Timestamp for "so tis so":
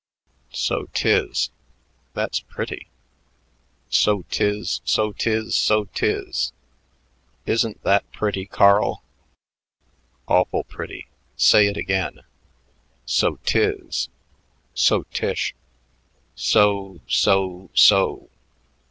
3.91-5.11, 4.83-5.85, 13.05-15.03